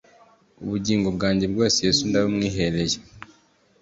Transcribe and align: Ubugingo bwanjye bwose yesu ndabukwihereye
Ubugingo 0.63 1.07
bwanjye 1.15 1.45
bwose 1.53 1.77
yesu 1.85 2.01
ndabukwihereye 2.09 2.97